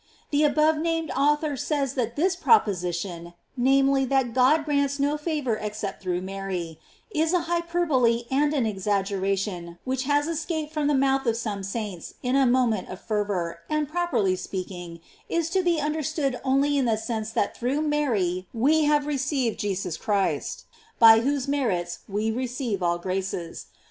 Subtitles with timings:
[0.31, 6.01] The above named author says that this proposition, namely, that God grants no favor except
[6.01, 6.79] through Mary,
[7.11, 11.61] is an hyperbole and an exaggeration which has es caped from the mouth of some
[11.61, 16.79] saints in a mo ment of fervor, and properly speaking, is to be understood only
[16.79, 20.65] in the sense that through Mary we have received Jesus Christ,
[20.97, 23.67] by whose merits we receive all graces.